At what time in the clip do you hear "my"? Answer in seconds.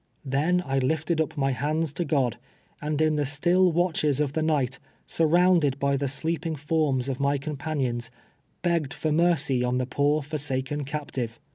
1.37-1.51, 7.19-7.37